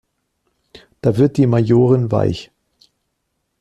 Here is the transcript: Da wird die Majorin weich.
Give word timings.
Da 1.03 1.15
wird 1.19 1.37
die 1.37 1.45
Majorin 1.45 2.11
weich. 2.11 2.49